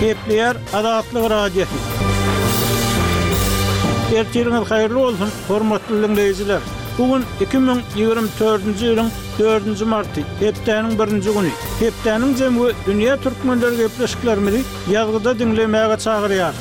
[0.00, 1.64] Kepler adatlı radio.
[4.16, 6.60] Ertirin el hayırlı olsun hormatly dinleyiciler.
[6.98, 9.10] Bugun 2024-nji ýylyň
[9.40, 11.52] 4-nji marty, hepdeniň 1-nji güni.
[11.84, 14.64] Hepdeniň jemgy dünýä türkmenleri gepleşikler bilen
[14.94, 16.54] ýagdaýda dinlemäge çagyrýar.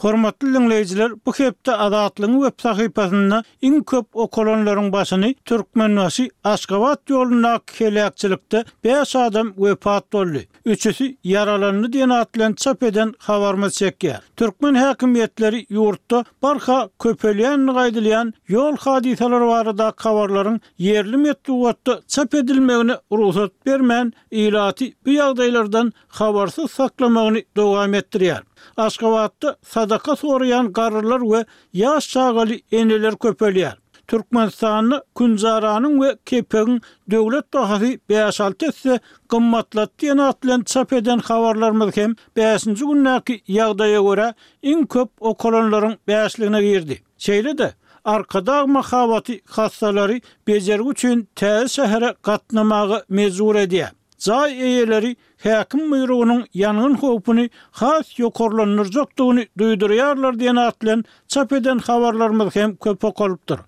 [0.00, 7.60] Hormatly dinleyijiler, bu hepde adatlyň web sahypasynda iň köp okolonlaryň başyny türkmen nasy Aşgabat ýoluna
[7.74, 10.46] kelekçilikde 5 adam wepat boldy.
[10.64, 14.18] Üçüsi yaralanyny diýen atlan çap eden habarmy çekýär.
[14.36, 23.52] Türkmen häkimetleri ýurtda barha köpelýän gaýdylan ýol hadiseleri barada habarlaryň yerli metruwatda çap edilmegini ruhsat
[23.66, 25.92] bermän ilati bu ýagdaýlardan
[26.22, 28.42] habarsyz saklamagyny dowam etdirýär.
[28.76, 31.40] Aşgabatda sadaka soryan garrylar we
[31.84, 33.76] ýaş çağaly eneler köpelýär.
[34.08, 42.84] Türkmenistanyň Künzaranyň we Kepeň döwlet bahasy 5 etse gymmatlat atlan çap eden habarlarymyz hem 5-nji
[42.88, 44.28] günnäki ýagdaýa görä
[44.88, 47.02] köp okolonlaryň 5 girdi.
[47.18, 47.70] Şeýle
[48.04, 53.92] arkada mahavati hastalary bejer üçin täze sehere gatnamagy mezur edýär.
[54.20, 62.56] Zay eyeleri hakim buyruğunun yanın hopunu has yokorlanır zoktuğunu duyduruyarlar diyen atlan çap eden havarlarımız
[62.56, 63.60] hem köpe kalıptır.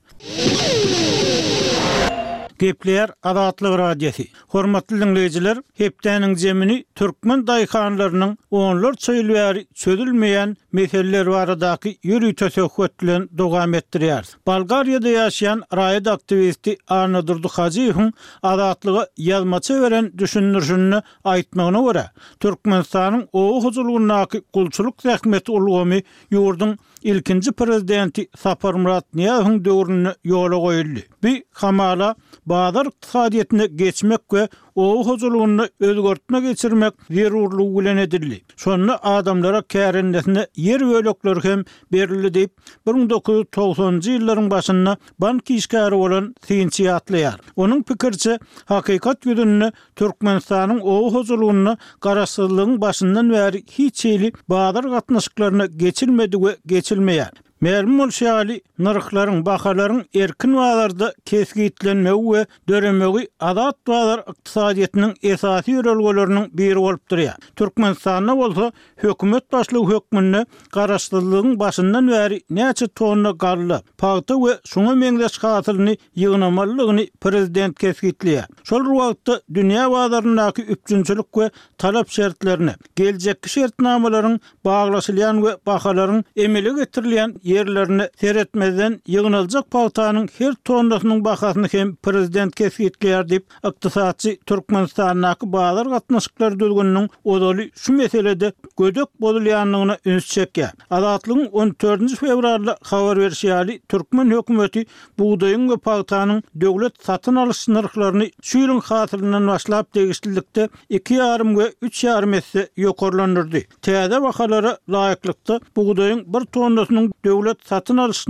[2.62, 4.26] Gepler adatly radiosi.
[4.48, 14.22] Hormatly dinleyijiler, hepdäniň jemini türkmen daýkanlarynyň onlar söýülýär, çödülmeýän meseleler baradaky ýürüýüş töhfetlen dogam etdirýär.
[14.46, 22.04] Bulgariýada ýaşaýan raýat aktivisti Arna Durduhajyň adatlygy ýalmaça beren düşünürjünü aýtmagyna görä,
[22.40, 31.02] Türkmenistanyň o huzurlugynyň gulçuluk rahmeti ulgamy ýurdun ilkinji prezidenti Saparmurat Niyahyň döwrüne ýola goýuldy.
[31.24, 32.14] Bir kamala
[32.52, 38.42] bazar iqtisadiyyatına geçmek ve o huzurluğunu özgörtme geçirmek zirurlu gülen edildi.
[38.56, 42.52] Sonra adamlara kârendesine yer ve hem berildi deyip
[42.86, 47.36] 1990 njy ýyllaryň başynda bank işgari olan sinçi atlayar.
[47.56, 56.36] Onun pikirçe hakikat yüzününü Türkmenistan'ın o huzurluğunu karasızlığın başından veri hiç eyli bazar gatnaşyklaryna geçilmedi
[56.36, 57.32] ve geçilmeýär.
[57.62, 65.76] Mälim ol şeýali nyrklaryň baharlaryň erkin wagtlarda keski itlenmegi we döremegi adat wagtlar ykdysadyýetiniň esasy
[65.76, 67.36] ýörelgelerini bir bolup durýar.
[67.60, 68.72] Türkmenistanda bolsa
[69.04, 70.40] hökümet başlygy hökmünde
[70.78, 78.40] garaşdyrylyň başyndan bäri näçe tonna garly, pagty we şuňa meňleş hatyrlyny ýygnamalygyny prezident keskitli.
[78.66, 87.34] Şol wagtda dünýä wagtlarynyňky üpçünçülik we talap şertlerini, geljekki şertnamalaryň baglaşylýan we baharlaryň emele getirilen
[87.52, 95.52] yerlerini ter etmeden yığınılacak paltanın her tonlusunun bakasını hem prezident kesitliyar deyip iktisatçı Türkmenistan'ın akı
[95.52, 100.70] bağlar katnaşıklar dülgününün odalı şu meselede gödök bozulayanlığına üns çekke.
[100.90, 102.14] Adatlı'nın 14.
[102.20, 104.86] fevrarlı xavar versiyali Türkmen hükümeti
[105.18, 112.04] buğdayın ve paltanın devlet satın alış sınırlarını suyurun hatırlarından başlayıp değiştirdikte iki yarım ve üç
[112.04, 113.58] yarım etse yokorlanırdı.
[113.82, 118.24] Tehada vakalara layıklıkta buğdayın bir tonlusunun dövlet dowlat satın alış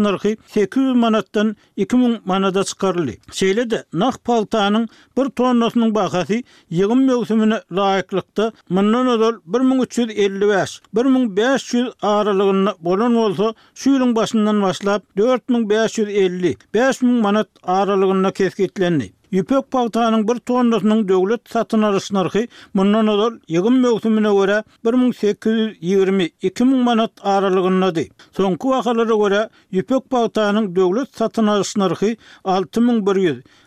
[0.48, 3.14] 800 manatdan 2000 manada çykarly.
[3.38, 6.38] Şeýle de naq paltanyň 1 tonnasynyň bahasy
[6.72, 17.48] ýygyn mögsümine laýyklykda 1350 1500 aralygyny bolan bolsa şu ýylyň başyndan başlap 4550 5000 manat
[17.62, 19.10] aralygyna kesgitlendi.
[19.32, 22.42] Ýüpek paýtanyň bir tonnasynyň döwlet satyn alyş narhy
[22.76, 28.04] mundan öder ýygyn mögsümine görä 1820-2000 manat aralygynda.
[28.36, 29.40] Soňky wagtlara görä
[29.78, 32.10] ýüpek paýtanyň döwlet satyn alyş narhy